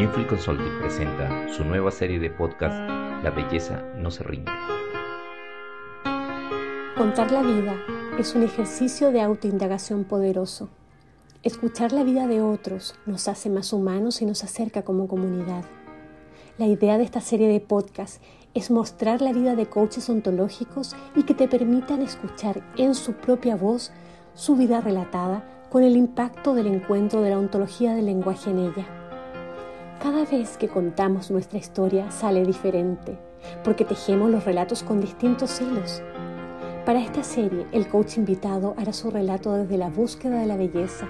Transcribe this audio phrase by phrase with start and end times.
[0.00, 2.74] Newfield Consulting presenta su nueva serie de podcast
[3.22, 4.50] La belleza no se rinde.
[6.96, 7.76] Contar la vida
[8.18, 10.70] es un ejercicio de autoindagación poderoso.
[11.42, 15.66] Escuchar la vida de otros nos hace más humanos y nos acerca como comunidad.
[16.56, 18.22] La idea de esta serie de podcast
[18.54, 23.54] es mostrar la vida de coaches ontológicos y que te permitan escuchar en su propia
[23.54, 23.92] voz
[24.32, 28.99] su vida relatada con el impacto del encuentro de la ontología del lenguaje en ella.
[30.00, 33.18] Cada vez que contamos nuestra historia sale diferente,
[33.62, 36.00] porque tejemos los relatos con distintos hilos.
[36.86, 41.06] Para esta serie, el coach invitado hará su relato desde la búsqueda de la belleza.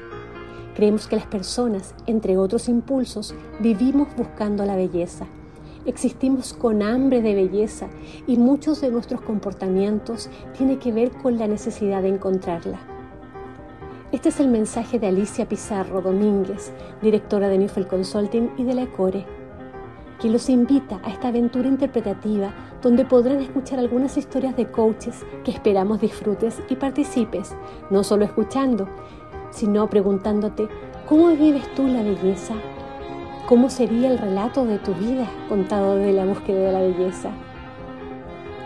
[0.75, 5.25] Creemos que las personas, entre otros impulsos, vivimos buscando la belleza.
[5.87, 7.87] Existimos con hambre de belleza
[8.27, 12.90] y muchos de nuestros comportamientos tienen que ver con la necesidad de encontrarla.
[14.13, 18.83] Este es el mensaje de Alicia Pizarro Domínguez, directora de Newfield Consulting y de la
[18.83, 19.25] ECORE,
[20.19, 25.53] quien los invita a esta aventura interpretativa donde podrán escuchar algunas historias de coaches que
[25.53, 27.55] esperamos disfrutes y participes,
[27.89, 28.89] no solo escuchando,
[29.53, 30.67] sino preguntándote
[31.09, 32.55] cómo vives tú la belleza,
[33.47, 37.31] cómo sería el relato de tu vida contado desde la búsqueda de la belleza.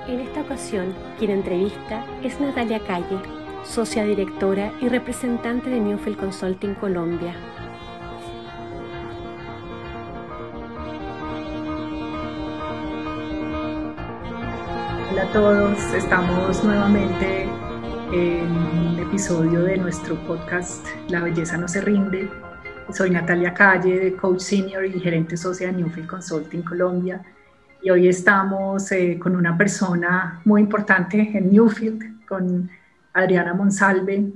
[0.09, 6.75] En esta ocasión, quien entrevista es Natalia Calle, socia directora y representante de Newfield Consulting
[6.75, 7.35] Colombia.
[15.11, 17.49] Hola a todos, estamos nuevamente
[18.13, 22.29] en un episodio de nuestro podcast La belleza no se rinde.
[22.93, 27.23] Soy Natalia Calle, coach senior y gerente socia de Newfield Consulting Colombia.
[27.83, 32.71] Y hoy estamos eh, con una persona muy importante en Newfield, con
[33.15, 34.33] Adriana Monsalve,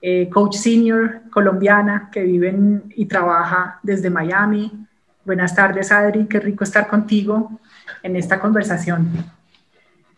[0.00, 4.86] eh, coach senior colombiana que vive y trabaja desde Miami.
[5.24, 7.60] Buenas tardes, Adri, qué rico estar contigo
[8.02, 9.08] en esta conversación.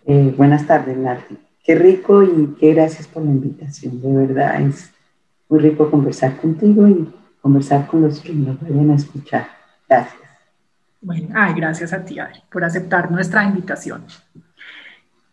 [0.06, 1.36] Eh, buenas tardes, Nati.
[1.62, 4.00] Qué rico y qué gracias por la invitación.
[4.00, 4.92] De verdad es
[5.48, 9.48] muy rico conversar contigo y conversar con los que nos vayan a escuchar.
[9.88, 10.22] Gracias.
[11.00, 14.04] Bueno, ay, gracias a ti, Adri, por aceptar nuestra invitación.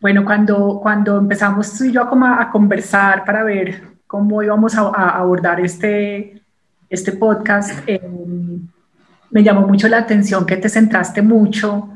[0.03, 4.89] Bueno, cuando, cuando empezamos tú y yo a, a conversar para ver cómo íbamos a,
[4.89, 6.41] abordar este,
[6.89, 8.01] este podcast, eh,
[9.31, 11.87] me llamó mucho la atención que te centraste mucho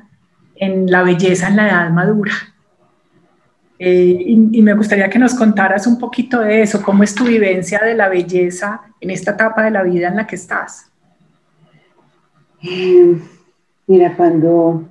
[0.56, 2.32] en la belleza en la edad madura.
[3.78, 7.80] Eh, y, me gustaría que nos contaras un poquito de eso, cómo es tu vivencia
[7.80, 10.90] de la belleza en esta etapa de la vida en la que estás.
[12.64, 13.22] Eh,
[13.86, 14.88] mira, cuando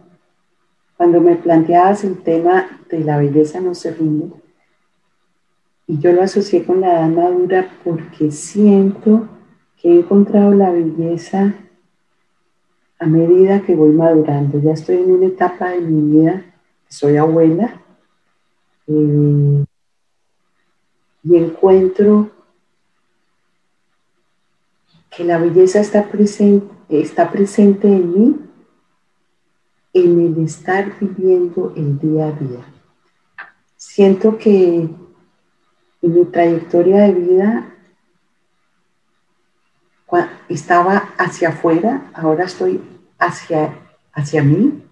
[0.97, 4.31] cuando me planteabas el tema de la belleza no se rinde,
[5.87, 9.29] y yo lo asocié con la edad madura porque siento
[9.81, 11.55] que he encontrado la belleza
[12.99, 14.59] a medida que voy madurando.
[14.61, 16.45] Ya estoy en una etapa de mi vida,
[16.89, 17.81] soy abuela,
[18.89, 19.65] eh,
[21.23, 22.31] y encuentro
[25.11, 28.46] que la belleza está presente, está presente en mí
[29.97, 32.65] en el estar viviendo el día a día.
[33.77, 34.89] Siento que
[36.03, 37.73] en mi trayectoria de vida
[40.51, 42.81] estaba hacia afuera, ahora estoy
[43.19, 43.75] hacia,
[44.13, 44.85] hacia mí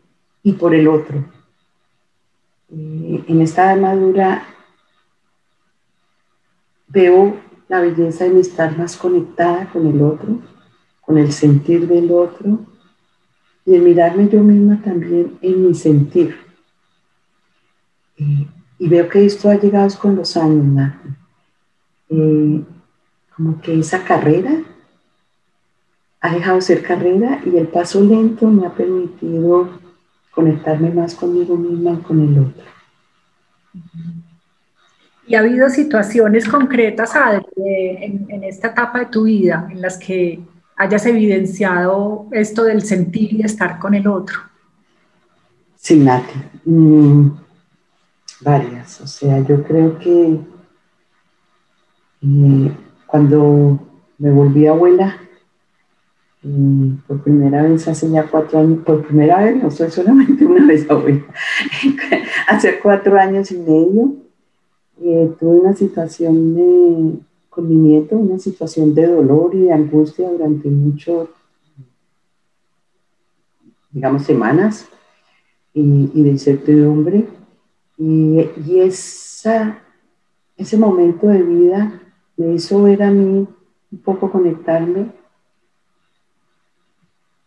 [0.42, 1.22] y por el otro.
[2.70, 4.46] Eh, en esta madura
[6.88, 7.36] veo
[7.68, 10.38] la belleza en estar más conectada con el otro,
[11.02, 12.73] con el sentir del otro,
[13.66, 16.36] y en mirarme yo misma también en mi sentir.
[18.18, 18.46] Eh,
[18.78, 21.08] y veo que esto ha llegado con los años, Nati.
[22.10, 22.64] Eh,
[23.34, 24.62] como que esa carrera
[26.20, 29.68] ha dejado de ser carrera y el paso lento me ha permitido
[30.30, 32.64] conectarme más conmigo misma y con el otro.
[35.26, 37.12] ¿Y ha habido situaciones concretas,
[37.56, 40.40] en, en esta etapa de tu vida en las que
[40.76, 44.38] hayas evidenciado esto del sentir y estar con el otro.
[45.76, 46.34] Sí, Nati.
[46.64, 47.30] Mm,
[48.40, 49.00] varias.
[49.00, 50.40] O sea, yo creo que
[52.22, 52.76] eh,
[53.06, 53.78] cuando
[54.18, 55.16] me volví abuela,
[56.42, 60.66] mm, por primera vez hace ya cuatro años, por primera vez, no soy solamente una
[60.66, 61.24] vez abuela,
[62.48, 64.14] hace cuatro años y medio,
[65.02, 67.18] eh, tuve una situación de
[67.54, 71.28] con mi nieto una situación de dolor y de angustia durante mucho,
[73.90, 74.88] digamos, semanas
[75.72, 77.28] y, de incertidumbre.
[77.96, 79.78] Y, y esa,
[80.56, 82.00] ese momento de vida
[82.36, 83.46] me hizo ver a mí
[83.92, 85.12] un poco conectarme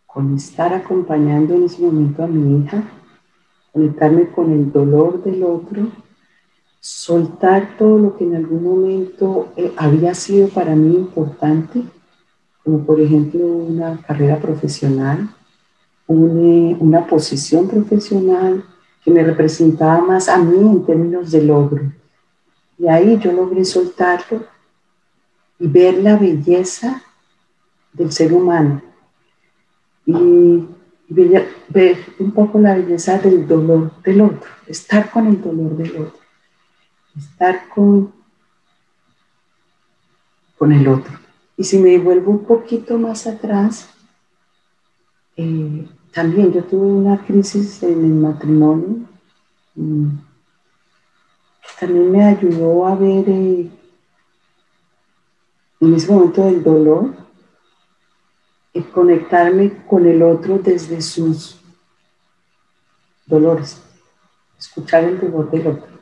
[0.06, 2.82] con estar acompañando en ese momento a mi hija,
[3.72, 5.88] conectarme con el dolor del otro,
[6.80, 11.82] soltar todo lo que en algún momento eh, había sido para mí importante,
[12.64, 15.28] como por ejemplo una carrera profesional,
[16.06, 18.64] una, una posición profesional
[19.04, 21.92] que me representaba más a mí en términos de logro.
[22.78, 24.44] Y ahí yo logré soltarlo
[25.58, 27.02] y ver la belleza
[27.92, 28.82] del ser humano
[30.06, 30.66] y
[31.08, 36.17] ver, un poco la belleza del dolor del otro, estar con el dolor del otro,
[37.18, 38.12] estar con,
[40.56, 41.18] con el otro.
[41.56, 43.90] Y si me vuelvo un poquito más atrás,
[45.36, 49.06] eh, también yo tuve una crisis en el matrimonio
[49.74, 50.08] mm,
[51.62, 53.70] que también me ayudó a ver eh,
[55.80, 57.28] en ese momento del dolor
[58.98, 61.60] conectarme con el otro desde sus
[63.26, 63.80] dolores,
[64.58, 65.97] escuchar el dolor del otro.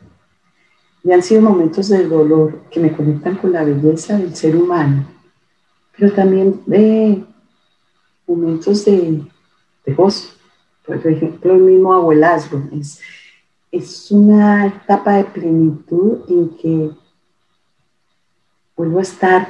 [1.06, 5.06] Y han sido momentos de dolor que me conectan con la belleza del ser humano,
[5.96, 7.24] pero también de
[8.26, 9.22] momentos de,
[9.84, 10.34] de gozo.
[10.84, 13.00] Por ejemplo, el mismo abuelazgo es,
[13.70, 16.90] es una etapa de plenitud en que
[18.76, 19.48] vuelvo a estar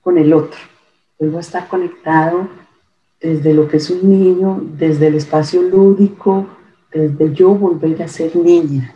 [0.00, 0.58] con el otro
[1.18, 2.48] vuelvo a estar conectado
[3.20, 6.46] desde lo que es un niño, desde el espacio lúdico,
[6.92, 8.94] desde yo volver a ser niña.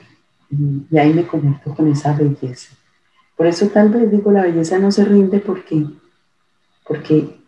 [0.52, 2.74] Y, ahí me conecto con esa belleza.
[3.36, 5.86] Por eso tal vez digo, la belleza no se rinde porque,
[6.86, 7.38] porque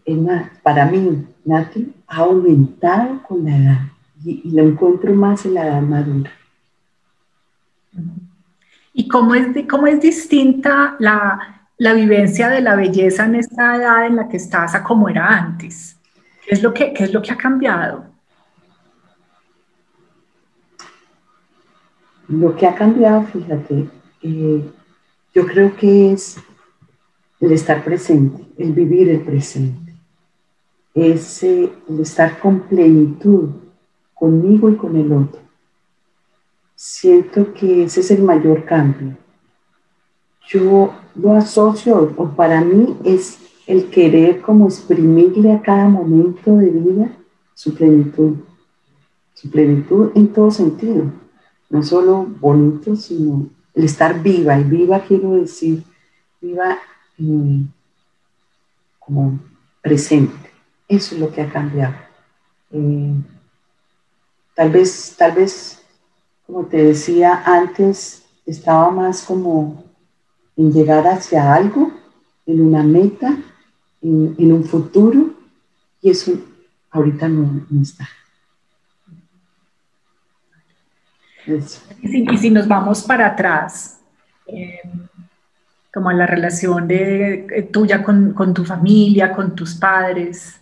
[0.62, 3.80] para mí, Nati, ha aumentado con la edad
[4.24, 6.32] y, lo encuentro más en la edad madura.
[8.94, 14.06] ¿Y cómo es, cómo es distinta la, la vivencia de la belleza en esta edad
[14.06, 15.96] en la que estás a como era antes?
[16.46, 18.13] ¿Qué es lo que, es lo que ha cambiado?
[22.28, 23.88] Lo que ha cambiado, fíjate,
[24.22, 24.70] eh,
[25.34, 26.36] yo creo que es
[27.40, 29.94] el estar presente, el vivir el presente,
[30.94, 33.50] es el estar con plenitud
[34.14, 35.40] conmigo y con el otro.
[36.74, 39.16] Siento que ese es el mayor cambio.
[40.46, 46.70] Yo lo asocio, o para mí es el querer como exprimirle a cada momento de
[46.70, 47.16] vida
[47.54, 48.36] su plenitud,
[49.32, 51.10] su plenitud en todo sentido,
[51.74, 55.82] no solo bonito, sino el estar viva, y viva quiero decir,
[56.40, 56.78] viva
[57.18, 57.66] eh,
[59.00, 59.40] como
[59.82, 60.52] presente,
[60.86, 61.96] eso es lo que ha cambiado.
[62.70, 63.14] Eh,
[64.54, 65.82] tal vez, tal vez,
[66.46, 69.82] como te decía antes, estaba más como
[70.56, 71.92] en llegar hacia algo,
[72.46, 73.36] en una meta,
[74.00, 75.34] en, un futuro,
[76.00, 76.34] y eso
[76.92, 78.08] ahorita no, está.
[81.46, 84.00] Y si, nos vamos para atrás,
[84.46, 84.80] eh,
[85.92, 90.60] como a la relación de, eh, tuya con, tu familia, con tus padres,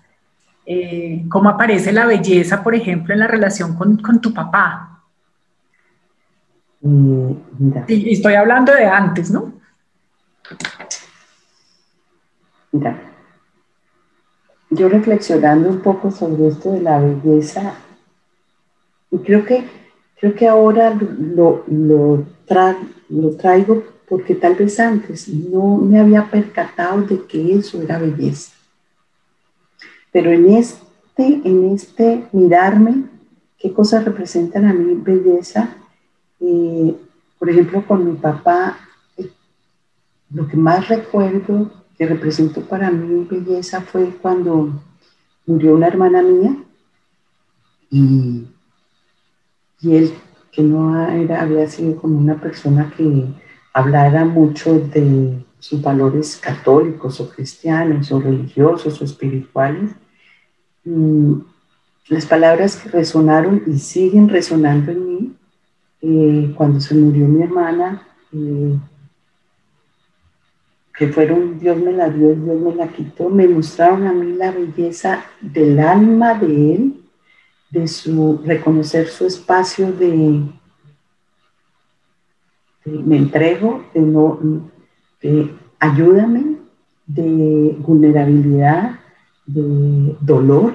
[0.67, 4.89] eh, ¿cómo aparece la belleza, por ejemplo, en la relación con, tu papá?
[7.87, 9.53] y estoy hablando de antes, ¿no?
[12.73, 12.99] Mira,
[14.71, 17.75] yo reflexionando un poco sobre esto de la belleza,
[19.11, 19.69] y creo que,
[20.23, 22.25] creo que ahora lo, lo,
[23.09, 28.53] lo traigo porque tal vez antes no me había percatado de que eso era belleza.
[30.13, 33.07] Pero en este, en este mirarme,
[33.59, 35.75] qué cosas representan a mí belleza,
[36.39, 36.95] eh,
[37.37, 38.79] por ejemplo, con mi papá
[40.31, 44.81] lo que más recuerdo que representó para mí belleza fue cuando
[45.47, 46.57] murió una hermana mía
[47.91, 48.47] y,
[49.83, 50.13] él,
[50.51, 53.25] que no era, había sido como una persona que
[53.73, 59.91] hablara mucho de sus valores católicos o cristianos o religiosos o espirituales,
[62.09, 65.37] las palabras que resonaron y siguen resonando en mí
[66.03, 68.77] eh, cuando se murió mi hermana, eh,
[70.99, 74.51] que fueron Dios me la dio, Dios me la quitó, me mostraron a mí la
[74.51, 77.02] belleza del alma de Él,
[77.73, 80.43] de su reconocer su espacio de,
[82.85, 84.39] me entrego, de no,
[85.23, 86.59] de ayúdame,
[87.07, 89.01] de vulnerabilidad,
[89.47, 90.75] de dolor.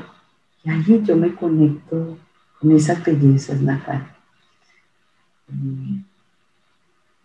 [0.64, 2.18] Y allí yo me conecto
[2.60, 4.12] con esas bellezas, Natal.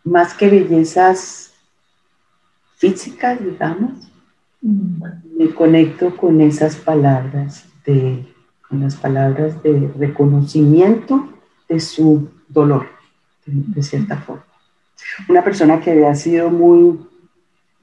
[0.05, 1.55] Más que bellezas
[2.77, 4.07] física, digamos,
[4.61, 8.32] me conecto con esas palabras de,
[8.81, 11.29] las palabras de reconocimiento
[11.69, 12.87] de su dolor,
[13.47, 14.45] de, cierta forma.
[15.29, 17.01] Una persona que había sido muy,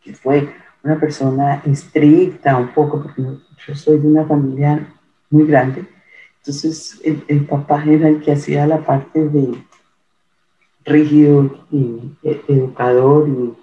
[0.03, 0.53] que fue
[0.83, 4.93] una persona estricta un poco, porque yo soy de una familia
[5.29, 5.85] muy grande,
[6.37, 9.63] entonces el, papá era el que hacía la parte de
[10.85, 13.53] rígido y e, educador y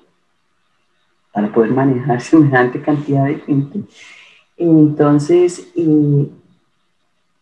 [1.32, 3.80] para poder manejar semejante cantidad de gente.
[4.56, 5.68] Entonces,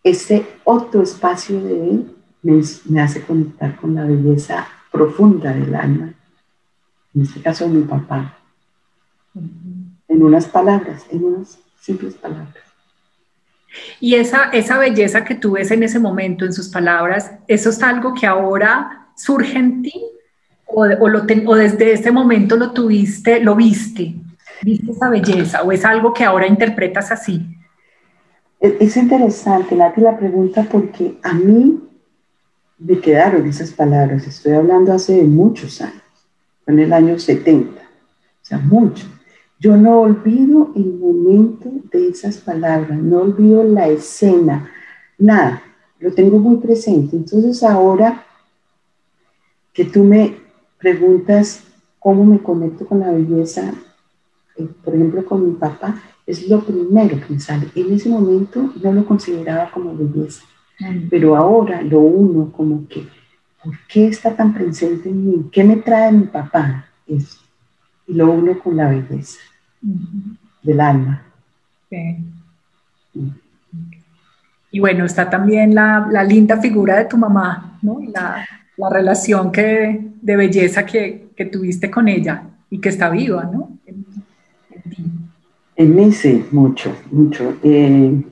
[0.05, 6.13] ese otro espacio de él me, hace conectar con la belleza profunda del alma,
[7.15, 8.39] en este caso mi papá,
[9.35, 12.55] en unas palabras, en unas simples palabras.
[13.99, 17.83] Y esa, esa belleza que tú ves en ese momento, en sus palabras, ¿eso es
[17.83, 20.05] algo que ahora surge en ti?
[20.67, 24.15] ¿O, o, desde ese momento lo tuviste, lo viste?
[24.63, 25.63] ¿Viste esa belleza?
[25.63, 27.54] ¿O es algo que ahora interpretas así?
[28.65, 31.83] Es, interesante, Nati, la pregunta porque a mí
[32.79, 34.27] me quedaron esas palabras.
[34.27, 36.01] Estoy hablando hace muchos años,
[36.67, 37.85] en el año 70, o
[38.41, 39.05] sea, mucho.
[39.61, 44.71] Yo no olvido el momento de esas palabras, no olvido la escena,
[45.19, 45.63] nada,
[45.99, 47.17] lo tengo muy presente.
[47.17, 48.25] Entonces ahora
[49.75, 50.39] que tú me
[50.79, 51.65] preguntas
[51.99, 53.75] cómo me conecto con la belleza,
[54.57, 57.69] eh, por ejemplo con mi papá, es lo primero que me sale.
[57.75, 60.43] En ese momento no lo consideraba como belleza,
[60.81, 61.09] mm.
[61.11, 63.07] pero ahora lo uno como que,
[63.63, 65.51] ¿por qué está tan presente en mí?
[65.53, 66.87] ¿Qué me trae mi papá?
[67.07, 67.39] Eso.
[68.07, 69.39] Y lo uno con la belleza
[70.63, 71.23] del alma.
[74.71, 78.01] Y bueno, está también la, la, linda figura de tu mamá, ¿no?
[78.13, 78.45] La,
[78.77, 83.79] la relación que, de belleza que, que, tuviste con ella y que está viva, ¿no?
[83.87, 84.05] En,
[84.91, 85.14] en
[85.77, 87.57] mí sí, mucho, mucho.
[87.63, 88.23] Eh,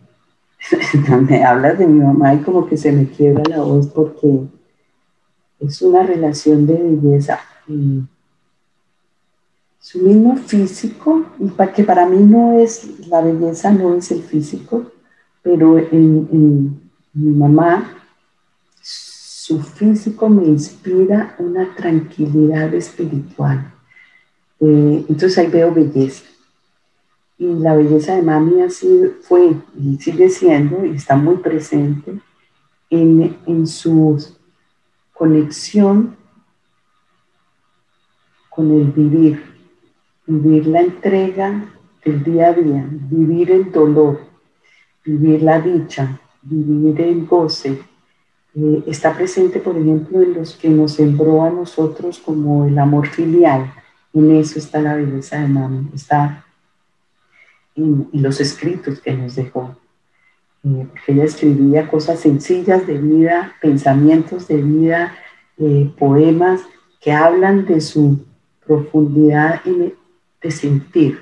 [1.28, 4.46] me hablas de mi mamá y como que se me quiebra la voz porque
[5.61, 7.40] es una relación de belleza.
[7.66, 8.00] Mm,
[9.82, 14.22] su mismo físico, y para que para mí no es, la belleza no es el
[14.22, 14.92] físico,
[15.42, 16.80] pero en,
[17.12, 17.99] mi mamá,
[18.80, 23.75] su físico me inspira una tranquilidad espiritual.
[24.61, 26.25] Eh, entonces ahí veo belleza.
[27.38, 32.20] Y la belleza de mami así fue y sigue siendo y está muy presente
[32.90, 34.36] en, en su
[35.12, 36.16] conexión
[38.50, 39.52] con el vivir
[40.26, 41.64] vivir la entrega
[42.04, 44.20] del día a día, vivir el dolor,
[45.04, 47.78] vivir la dicha, vivir el goce.
[48.54, 53.06] Eh, está presente, por ejemplo, en los que nos sembró a nosotros como el amor
[53.06, 53.72] filial.
[54.12, 56.44] En eso está la belleza de mami, está
[57.76, 59.76] en, los escritos que nos dejó.
[60.64, 65.14] Eh, porque ella escribía cosas sencillas de vida, pensamientos de vida,
[65.59, 66.62] eh, poemas
[67.00, 68.25] que hablan de su
[68.64, 69.93] profundidad y
[70.41, 71.19] de sentir,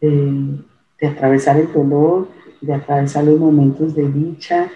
[0.00, 0.64] de,
[1.06, 2.28] atravesar el dolor,
[2.60, 4.70] de atravesar los momentos de dicha.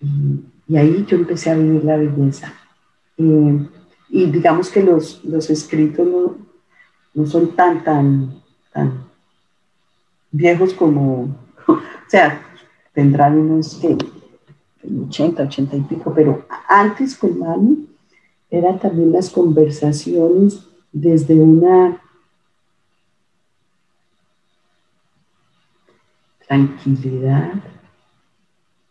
[0.00, 2.52] Y, ahí yo empecé a vivir la belleza.
[4.08, 6.36] y digamos que los, los escritos no,
[7.14, 8.42] no, son tan, tan,
[8.72, 9.05] tan
[10.36, 11.34] viejos como,
[11.66, 12.42] o sea,
[12.92, 13.96] tendrán unos que
[15.08, 17.88] 80, 80 y pico, pero antes con Mami
[18.50, 22.00] eran también las conversaciones desde una
[26.46, 27.54] tranquilidad,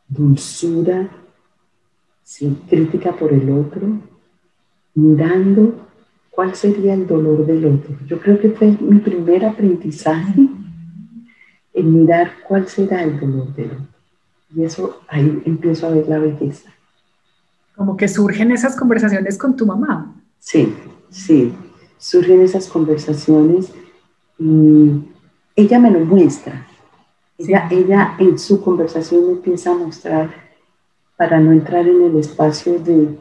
[0.09, 1.09] dulzura,
[2.23, 3.87] sin crítica por el otro,
[4.93, 5.87] mirando
[6.31, 7.95] cuál sería el dolor del otro.
[8.07, 10.49] Yo creo que fue mi primer aprendizaje
[11.75, 13.85] en mirar cuál será el dolor del otro.
[14.55, 16.71] Y eso ahí empiezo a ver la belleza.
[17.75, 20.15] Como que surgen esas conversaciones con tu mamá.
[20.39, 20.73] Sí,
[21.09, 21.53] sí
[22.05, 23.73] surgen esas conversaciones
[24.37, 24.91] y
[25.55, 26.67] ella me lo muestra.
[27.37, 30.29] Ella, ella en su conversación me empieza a mostrar
[31.17, 33.17] para no entrar en el espacio de,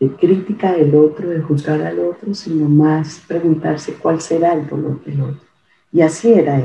[0.00, 5.02] de crítica del otro, de juzgar al otro, sino más preguntarse cuál será el dolor
[5.04, 5.46] del otro.
[5.92, 6.58] Y así era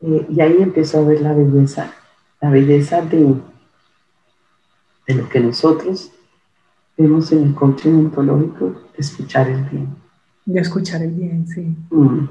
[0.00, 1.92] Eh, y ahí empezó a ver la belleza,
[2.40, 3.34] la belleza de,
[5.06, 6.12] de lo que nosotros
[6.96, 9.88] vemos en el coaching ontológico de escuchar el bien.
[10.44, 11.76] De escuchar el bien, sí.
[11.90, 12.28] Mm.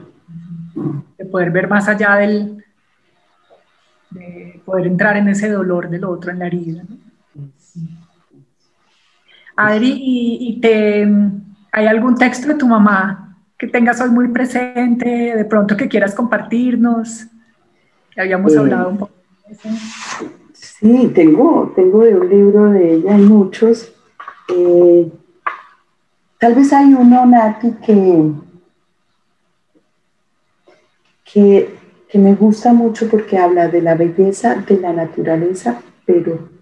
[0.76, 1.04] Mm.
[1.18, 2.64] De poder ver más allá del,
[4.12, 6.84] de poder entrar en ese dolor del otro, en la herida.
[9.56, 11.08] Adri, ¿y, te,
[11.72, 13.27] hay algún texto de tu mamá
[13.58, 17.28] que tengas hoy muy presente, de pronto que quieras compartirnos?
[18.16, 19.14] habíamos eh, hablado un poco
[19.48, 19.70] de eso.
[20.54, 23.94] Sí, tengo, tengo de un libro de ella, hay muchos.
[24.56, 25.12] Eh,
[26.40, 28.32] tal vez hay uno, Nati, que,
[31.32, 31.76] que,
[32.10, 36.58] que me gusta mucho porque habla de la belleza de la naturaleza, pero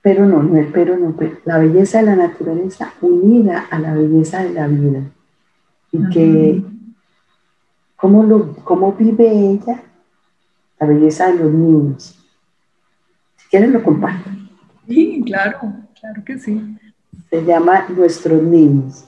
[0.00, 4.50] pero no, no pero no, la belleza de la naturaleza unida a la belleza de
[4.50, 5.00] la vida.
[5.92, 6.62] Y que,
[7.96, 9.82] ¿cómo, lo, ¿cómo vive ella
[10.80, 12.18] la belleza de los niños?
[13.36, 14.30] Si quieren lo comparto.
[14.88, 15.58] Sí, claro,
[16.00, 16.78] claro que sí.
[17.28, 19.04] Se llama Nuestros Niños.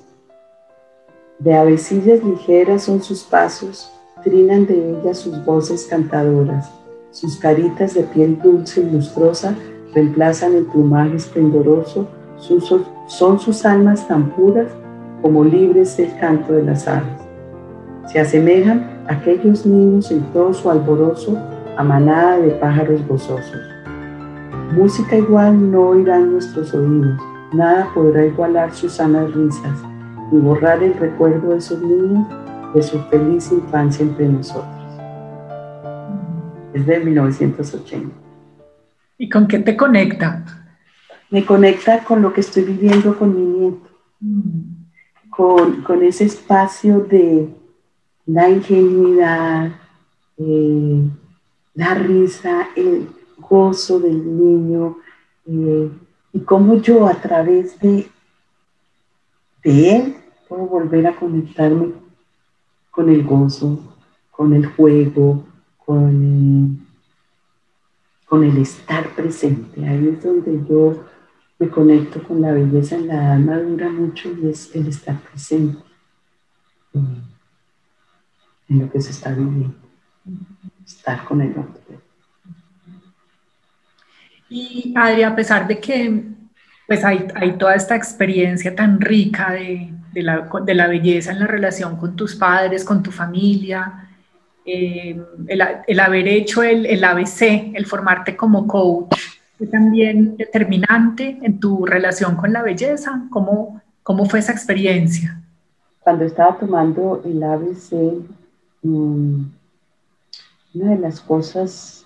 [1.39, 3.91] De avecillas ligeras son sus pasos,
[4.23, 6.71] trinan de ellas sus voces cantadoras,
[7.11, 9.57] sus caritas de piel dulce y lustrosa
[9.95, 12.09] reemplazan el plumaje esplendoroso,
[13.07, 14.69] son sus almas tan puras
[15.25, 17.09] como libres del canto de las aves.
[18.13, 21.39] Se asemejan a aquellos niños en todo su alborozo
[21.79, 23.63] a manada de pájaros gozosos.
[24.77, 27.19] Música igual no oirán nuestros oídos,
[27.55, 29.83] nada podrá igualar sus sanas risas,
[30.31, 32.29] ni borrar el recuerdo de esos niños
[32.75, 35.01] de su feliz infancia entre nosotros.
[36.75, 38.15] Es de 1980.
[39.17, 40.45] ¿Y con qué te conecta?
[41.31, 43.89] Me conecta con lo que estoy viviendo con mi nieto,
[44.21, 44.74] mm.
[45.37, 47.49] Con, ese espacio de
[48.27, 49.73] la ingenuidad,
[50.39, 51.09] eh,
[51.75, 54.99] la risa, el gozo del niño,
[55.47, 55.91] eh,
[56.33, 58.09] y cómo yo a través de,
[59.63, 60.17] de él
[60.49, 61.93] puedo volver a conectarme
[62.91, 63.79] con el gozo,
[64.31, 65.45] con el juego,
[65.85, 66.85] con...
[68.27, 69.87] Con el estar presente.
[69.87, 71.05] Ahí es donde yo
[71.59, 75.79] me conecto con la belleza en la edad madura mucho y es el estar presente
[76.93, 77.23] en,
[78.69, 79.75] lo que se está viviendo,
[80.85, 81.83] estar con el otro.
[84.49, 86.25] Y Adri, a pesar de que
[86.87, 91.41] pues hay, hay toda esta experiencia tan rica de, de, la, de la belleza en
[91.41, 94.05] la relación con tus padres, con tu familia,
[94.67, 99.15] eh, el, haber hecho el, el, ABC, el formarte como coach,
[99.57, 103.27] fue también determinante en tu relación con la belleza.
[103.31, 105.41] ¿Cómo, cómo fue esa experiencia?
[106.01, 107.93] Cuando estaba tomando el ABC,
[108.83, 109.45] mm,
[110.75, 112.05] una de las cosas,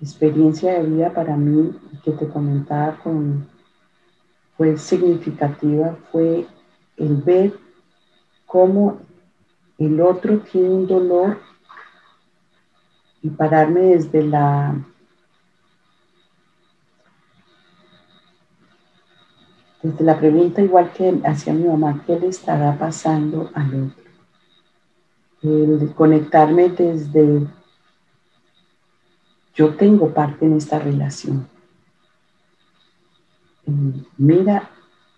[0.00, 1.72] experiencia de vida para mí,
[2.04, 3.46] que te comentaba con,
[4.56, 6.46] fue significativa, fue
[6.96, 7.52] el ver
[8.46, 8.98] cómo
[9.78, 11.38] el otro tiene un dolor
[13.22, 14.74] y pararme desde la
[19.82, 24.04] desde la pregunta igual que hacía mi mamá, ¿qué le estará pasando al otro?
[25.42, 27.46] El conectarme desde
[29.54, 31.48] yo tengo parte en esta relación.
[34.16, 34.70] Mira,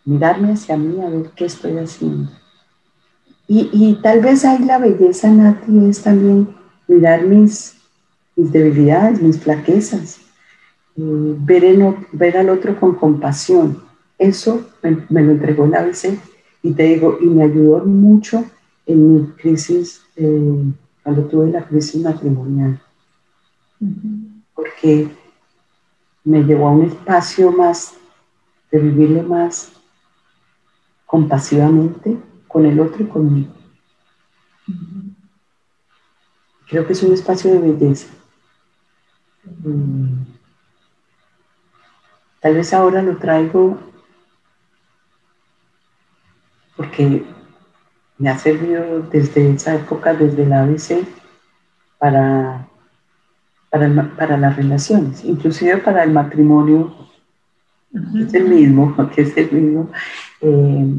[0.05, 2.31] mirarme hacia mí a ver qué estoy haciendo.
[3.47, 6.55] Y, tal vez ahí la belleza, Nati, es también
[6.87, 7.77] mirar mis,
[8.37, 10.21] mis debilidades, mis flaquezas,
[10.97, 13.90] eh, ver, ver al otro con compasión.
[14.21, 16.21] Eso me, lo entregó la ABC
[16.63, 18.45] y te digo, y me ayudó mucho
[18.85, 20.63] en mi crisis, eh,
[21.03, 22.79] cuando tuve la crisis matrimonial,
[24.55, 25.09] porque
[26.23, 27.95] me llevó a un espacio más
[28.71, 29.73] de vivirle más
[31.07, 33.55] compasivamente con el otro y conmigo.
[36.69, 38.09] Creo que es un espacio de belleza.
[42.41, 43.90] Tal vez ahora lo traigo
[46.91, 47.25] porque
[48.19, 51.07] me ha servido desde esa época, desde la ABC,
[51.99, 52.69] para,
[53.71, 56.95] para, las relaciones, inclusive para el matrimonio,
[57.93, 59.91] que es el mismo, que es el mismo.
[60.41, 60.95] Eh,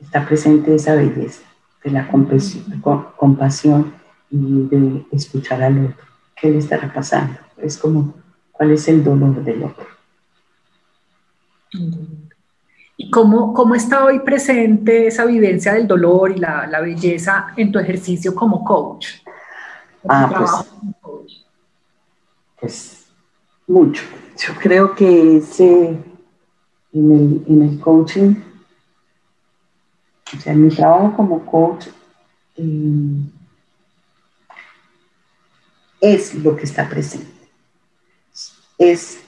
[0.00, 1.42] está presente esa belleza
[1.84, 3.92] de la compasión
[4.30, 6.06] y de escuchar al otro.
[6.34, 7.38] ¿Qué le estará pasando?
[7.58, 8.14] Es como,
[8.52, 9.86] ¿cuál es el dolor del otro?
[12.96, 17.70] ¿Y cómo, cómo está hoy presente esa vivencia del dolor y la, la belleza en
[17.70, 19.08] tu ejercicio como coach?
[20.08, 20.32] Ah,
[21.00, 21.30] pues,
[22.60, 23.06] pues,
[23.66, 24.02] mucho.
[24.38, 25.98] Yo creo que ese,
[26.92, 28.34] en, el, en el coaching
[30.34, 31.86] o sea, mi trabajo como coach
[32.56, 33.20] eh,
[36.00, 37.30] es lo que está presente.
[38.76, 39.20] Es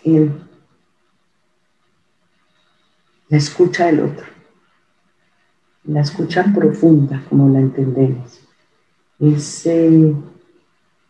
[3.28, 4.26] la escucha del otro.
[5.84, 8.40] La escucha profunda, como la entendemos.
[9.20, 9.66] Es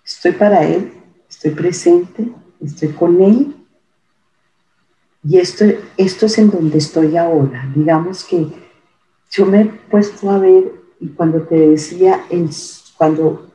[0.05, 0.93] estoy para Él,
[1.29, 2.29] estoy presente,
[2.61, 3.55] estoy con Él.
[5.25, 5.65] Y esto,
[5.97, 7.71] esto es en donde estoy ahora.
[7.75, 8.47] Digamos que
[9.31, 12.49] yo me he puesto a ver, y cuando te decía, el,
[12.97, 13.51] cuando,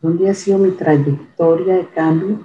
[0.00, 2.40] ¿dónde ha sido mi trayectoria de cambio?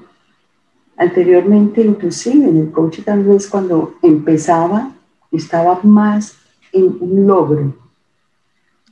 [0.96, 4.92] Anteriormente, inclusive en el coaching tal vez cuando empezaba,
[5.32, 6.38] estaba más
[6.72, 7.76] en un logro.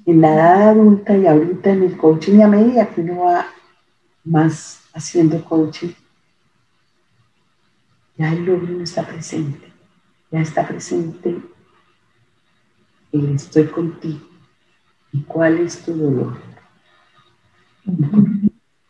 [0.05, 3.45] En la edad adulta y ahorita en el coaching y a medida que uno va
[4.23, 5.91] más haciendo coaching,
[8.17, 9.71] ya el logro no está presente,
[10.31, 11.39] ya está presente
[13.11, 14.19] el estoy contigo.
[15.11, 16.37] ¿Y cuál es tu dolor?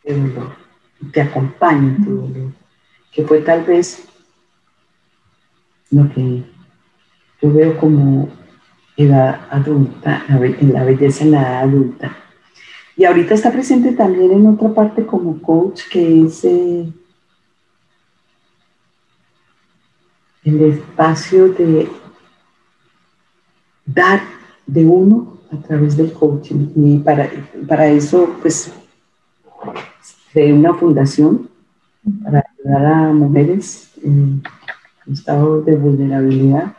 [0.04, 0.56] dolor.
[1.00, 2.52] Y te acompaña en tu dolor.
[3.12, 4.06] Que fue tal vez
[5.90, 6.44] lo que
[7.40, 8.28] yo veo como
[8.96, 12.16] edad adulta, en la belleza en la edad adulta.
[12.96, 16.92] Y ahorita está presente también en otra parte como coach, que es eh,
[20.44, 21.88] el espacio de
[23.86, 24.20] dar
[24.66, 26.72] de uno a través del coaching.
[26.76, 27.30] Y para,
[27.66, 28.72] para eso, pues,
[30.34, 31.48] de una fundación
[32.22, 34.42] para ayudar a mujeres en
[35.10, 36.74] estado de vulnerabilidad.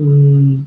[0.00, 0.64] Y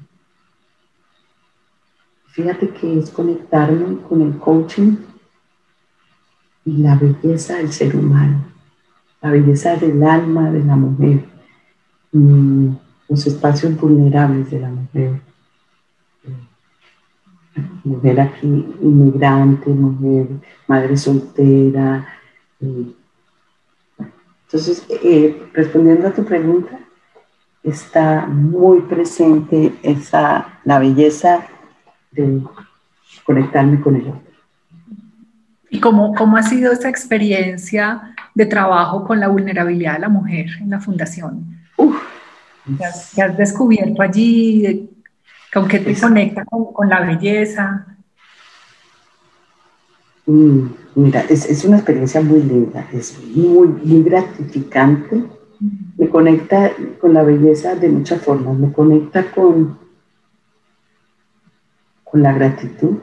[2.28, 4.98] fíjate que es conectarme con el coaching
[6.66, 8.46] y la belleza del ser humano,
[9.22, 11.26] la belleza del alma de la mujer,
[12.12, 15.22] los espacios vulnerables de la mujer
[17.84, 18.48] mujer aquí
[18.82, 20.28] inmigrante, mujer
[20.68, 22.08] madre soltera.
[24.48, 26.80] Entonces, eh, respondiendo a tu pregunta,
[27.64, 31.46] está muy presente esa, la belleza
[32.12, 32.42] de
[33.24, 34.22] conectarme con el otro.
[35.70, 40.48] ¿Y cómo, cómo ha sido esa experiencia de trabajo con la vulnerabilidad de la mujer
[40.60, 41.58] en la fundación?
[41.78, 41.96] Uf,
[42.78, 44.90] ¿Qué has, descubierto allí?
[45.52, 47.86] ¿Con qué te conecta con, la belleza?
[50.26, 55.24] Mm, mira, es, una experiencia muy linda, es muy, muy gratificante.
[55.98, 58.58] Me conecta con la belleza de muchas formas.
[58.58, 59.78] Me conecta con,
[62.04, 62.98] con la gratitud,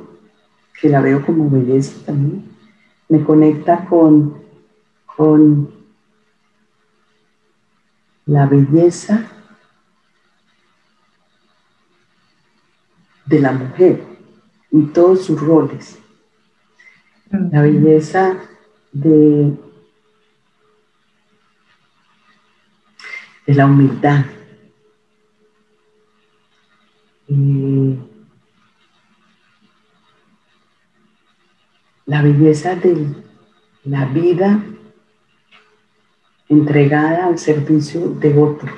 [0.80, 2.44] que la veo como belleza también.
[3.08, 4.42] Me conecta con,
[5.06, 5.70] con
[8.26, 9.26] la belleza
[13.26, 14.02] de la mujer
[14.70, 15.98] y todos sus roles.
[17.30, 18.36] La belleza
[18.92, 19.56] de,
[23.50, 24.24] de la humildad.
[32.06, 33.06] la belleza de
[33.84, 34.64] la vida
[36.48, 38.72] entregada al servicio de otro,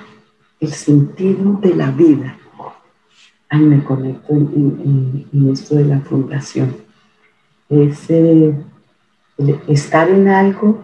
[0.60, 2.38] el sentido de la vida
[3.50, 6.76] ay, me conecto en, esto de la fundación.
[7.68, 8.54] Es eh,
[9.66, 10.82] estar en algo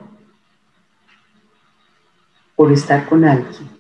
[2.59, 3.78] por estar con alguien,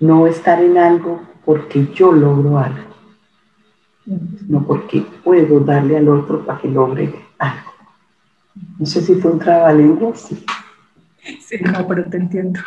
[0.00, 2.94] No estar en algo porque yo logro algo,
[4.48, 7.72] no porque puedo darle al otro para que logre algo.
[8.78, 10.20] No sé si fue un trabalenguas.
[10.20, 10.44] Sí.
[11.40, 12.60] sí, no, pero te entiendo.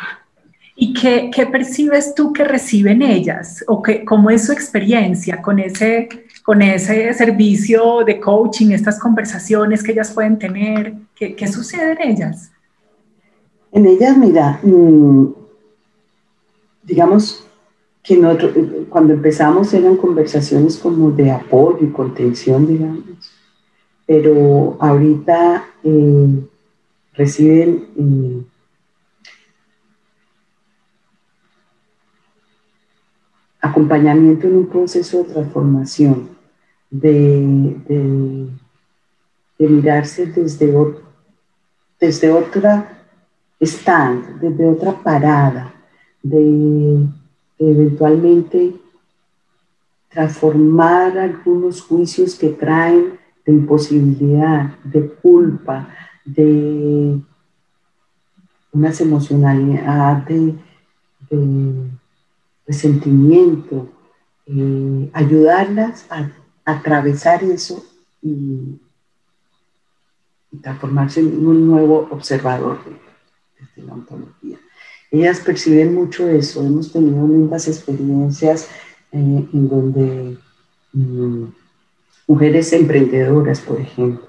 [0.80, 3.64] ¿Y qué, qué, percibes tú que reciben ellas?
[3.66, 6.08] ¿O que, cómo es su experiencia con ese,
[6.44, 10.94] con ese servicio de coaching, estas conversaciones que ellas pueden tener?
[11.16, 12.52] ¿Qué, qué sucede en ellas?
[13.72, 15.26] En ellas, mira, mm,
[16.82, 17.44] digamos
[18.02, 18.52] que nosotros,
[18.88, 23.04] cuando empezamos eran conversaciones como de apoyo y contención, digamos,
[24.06, 26.48] pero ahorita eh,
[27.14, 27.88] reciben...
[27.96, 28.42] Eh,
[33.60, 36.30] acompañamiento en un proceso de transformación,
[36.90, 38.48] de,
[39.58, 40.74] mirarse desde
[42.30, 42.97] otra
[43.60, 45.74] stand, desde otra parada,
[46.22, 47.06] de,
[47.58, 48.74] eventualmente
[50.08, 55.88] transformar algunos juicios que traen de imposibilidad, de culpa,
[56.24, 57.20] de
[58.72, 60.54] unas emocionalidades
[61.30, 61.90] de
[62.66, 63.88] resentimiento,
[64.46, 66.30] eh, ayudarlas a,
[66.64, 67.84] atravesar eso
[68.22, 68.78] y,
[70.62, 72.78] transformarse en un nuevo observador
[73.76, 74.58] de, la ontología.
[75.10, 78.68] Ellas perciben mucho eso, hemos tenido lindas experiencias
[79.12, 80.36] eh, en donde
[80.92, 81.44] mm,
[82.26, 84.26] mujeres emprendedoras, por ejemplo,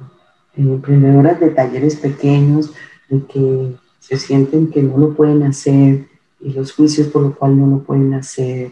[0.56, 2.72] eh, emprendedoras de talleres pequeños,
[3.10, 6.08] de que se sienten que no lo pueden hacer
[6.40, 8.72] y los juicios por lo cual no lo pueden hacer.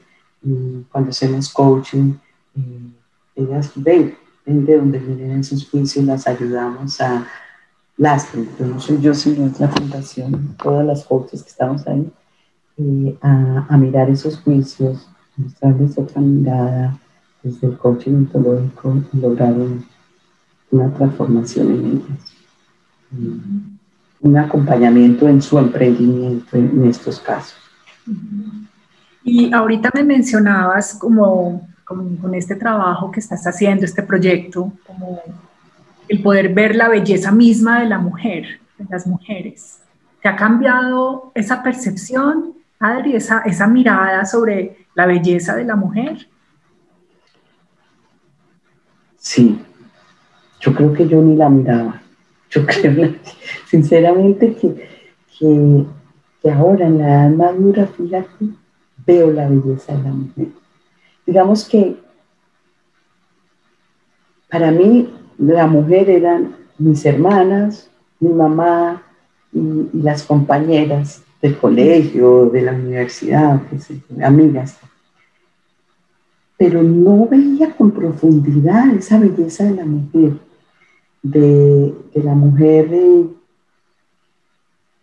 [0.92, 2.14] cuando hacemos coaching,
[2.56, 2.94] eh,
[3.36, 4.16] ellas ven,
[4.46, 7.28] ven de donde vienen esos juicios, las ayudamos a,
[8.80, 12.12] soy yo, es la fundación, todas las coaches que estamos ahí,
[12.78, 16.98] eh, a, a, mirar esos juicios, mostrarles otra mirada
[17.42, 19.56] desde el coaching ontológico y lograr
[20.72, 22.38] una transformación en ellas
[24.20, 27.58] un acompañamiento en su emprendimiento en estos casos.
[29.24, 35.22] Y ahorita me mencionabas como, con este trabajo que estás haciendo, este proyecto, como
[36.08, 39.82] el poder ver la belleza misma de la mujer, de las mujeres.
[40.22, 46.28] ¿Te ha cambiado esa percepción, Adri, esa, esa mirada sobre la belleza de la mujer?
[49.18, 49.60] Sí,
[50.62, 52.02] yo creo que yo ni la miraba.
[52.50, 53.14] Yo creo,
[53.68, 54.90] sinceramente, que,
[55.38, 58.46] que, ahora en la edad madura, fíjate,
[59.06, 60.48] veo la belleza de la mujer.
[61.26, 61.98] Digamos que
[64.50, 69.04] para mí la mujer eran mis hermanas, mi mamá
[69.52, 73.62] y, las compañeras del colegio, de la universidad,
[74.24, 74.78] amigas.
[76.58, 80.48] Pero no veía con profundidad esa belleza de la mujer
[81.32, 82.90] de, la mujer,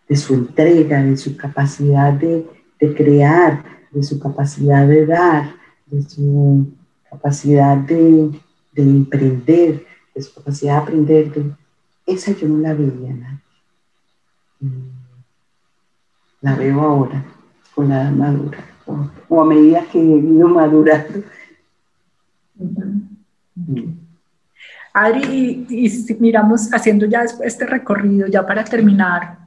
[0.09, 2.47] de, su entrega, de su capacidad de,
[2.94, 5.55] crear, de su capacidad de dar,
[5.87, 6.73] de su
[7.11, 8.31] capacidad de,
[8.77, 11.33] emprender, de capacidad de aprender.
[12.07, 13.38] esa yo no la veía nadie.
[16.40, 17.24] La veo ahora,
[17.74, 18.59] con la madura,
[19.29, 21.22] o, a medida que he ido madurando.
[24.92, 29.38] Adri, y, miramos haciendo ya este recorrido, ya para terminar,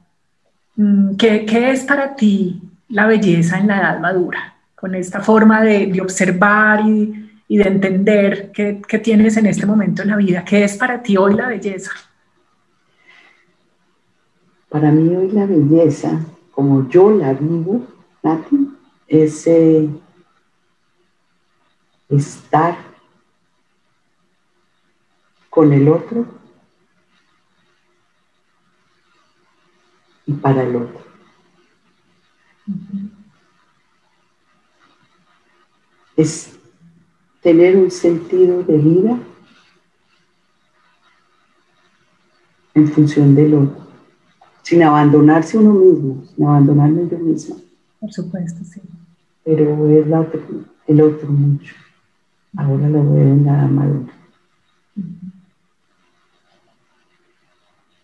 [0.76, 4.54] mm, ¿qué, ¿qué, es para ti la belleza en la edad madura?
[4.74, 9.66] Con esta forma de, de observar y, y, de entender qué, qué, tienes en este
[9.66, 10.44] momento en la vida.
[10.44, 11.90] ¿Qué es para ti hoy la belleza?
[14.68, 17.86] Para mí hoy la belleza, como yo la vivo,
[18.22, 18.68] Nati,
[19.06, 19.88] es eh,
[22.10, 22.76] estar
[25.48, 26.26] con el otro
[30.26, 31.00] y para el otro.
[36.14, 36.57] Es
[37.48, 39.18] tener un sentido de vida
[42.74, 43.86] en función del otro,
[44.62, 47.56] sin abandonarse uno mismo, sin abandonarme yo misma.
[48.00, 48.82] Por supuesto, sí.
[49.44, 50.04] Pero es
[50.88, 51.74] el otro mucho.
[52.54, 54.12] Ahora lo veo en la madura.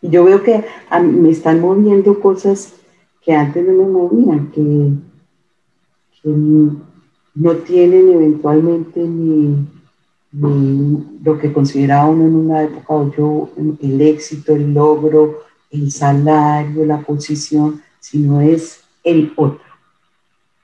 [0.00, 0.64] Y yo veo que
[1.02, 2.72] me están moviendo cosas
[3.20, 4.94] que antes no me movían, que,
[7.35, 9.66] no tienen eventualmente ni,
[10.33, 16.85] lo que consideraba uno en una época, o yo, el éxito, el logro, el salario,
[16.85, 19.64] la posición, sino es el otro.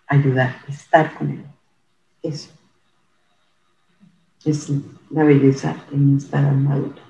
[0.07, 1.45] Ayudar, estar con él.
[2.23, 2.51] Eso.
[4.45, 4.73] Es
[5.11, 7.03] la belleza en esta armadura.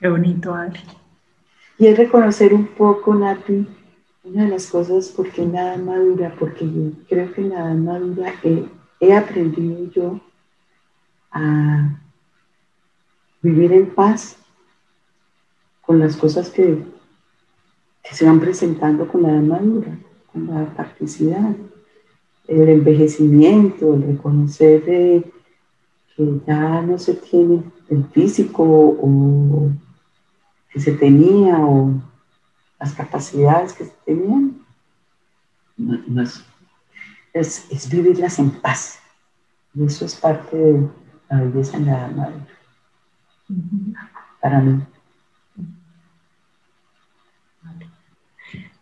[0.00, 0.80] Qué bonito, Adri.
[1.78, 3.66] Y es reconocer un poco, Nati,
[4.24, 8.32] una de las cosas, porque nada madura, porque yo creo que nada madura
[9.00, 10.20] he, aprendido yo
[11.30, 12.00] a
[13.42, 14.38] vivir en paz
[15.82, 16.82] con las cosas que,
[18.10, 19.98] se van presentando con la madura,
[20.32, 21.56] con la practicidad,
[22.46, 25.32] el envejecimiento, el reconocer que
[26.46, 29.70] ya no se tiene el físico o
[30.70, 31.94] que se tenía o
[32.78, 34.60] las capacidades que se tenían.
[37.32, 38.98] es, vivirlas en paz.
[39.74, 40.88] Y eso es parte de
[41.28, 42.34] la belleza en la madre.
[44.40, 44.82] Para mí.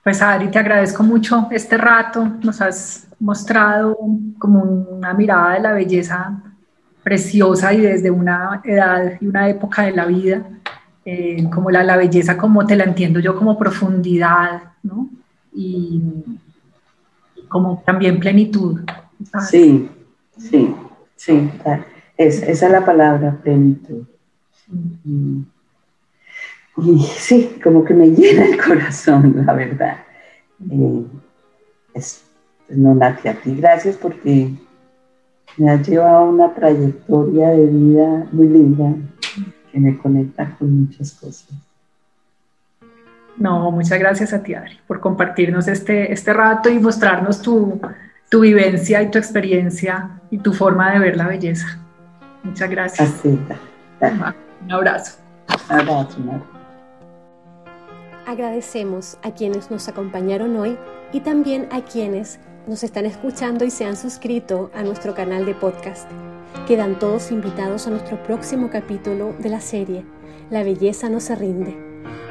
[0.02, 2.24] Pues Adri, te agradezco mucho este rato.
[2.42, 3.96] Nos has mostrado
[4.38, 6.42] como una mirada de la belleza
[7.04, 10.44] preciosa y desde una edad y una época de la vida
[11.04, 15.08] eh, como la, la, belleza como te la entiendo yo como profundidad, ¿no?
[15.52, 16.00] Y,
[17.48, 18.80] como también plenitud.
[19.50, 19.90] Sí,
[20.38, 20.74] sí,
[21.16, 21.50] sí,
[22.16, 24.04] es, esa es la palabra, plenitud.
[26.76, 29.98] Y sí, como que me llena el corazón, la verdad.
[30.70, 31.04] Eh,
[31.94, 32.24] es,
[32.68, 34.50] no, Nati, a ti gracias porque
[35.58, 38.94] me ha llevado a una trayectoria de vida muy linda
[39.72, 41.48] que me conecta con muchas cosas.
[43.36, 47.80] No, muchas gracias a ti, Adri, por compartirnos este, este rato y mostrarnos tu,
[48.28, 51.78] tu vivencia y tu experiencia y tu forma de ver la belleza.
[52.42, 53.08] Muchas gracias.
[53.08, 53.38] Así,
[54.64, 55.18] un abrazo.
[55.68, 56.18] Abrazo,
[58.26, 60.76] Agradecemos a quienes nos acompañaron hoy
[61.12, 65.54] y también a quienes nos están escuchando y se han suscrito a nuestro canal de
[65.54, 66.08] podcast.
[66.66, 70.04] Quedan todos invitados a nuestro próximo capítulo de la serie
[70.50, 71.74] La belleza no se rinde.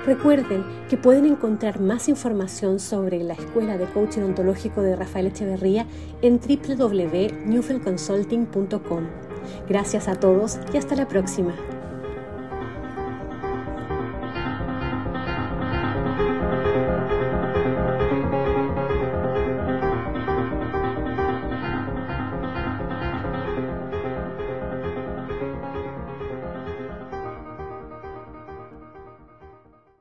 [0.05, 5.85] Recuerden que pueden encontrar más información sobre la Escuela de Coaching Ontológico de Rafael Echeverría
[6.21, 9.03] en www.newfieldconsulting.com.
[9.67, 11.53] Gracias a todos y hasta la próxima.